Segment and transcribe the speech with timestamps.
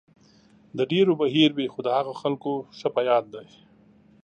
[0.77, 3.47] د ډېرو به هېر وي، خو د هغو خلکو ښه په یاد دی.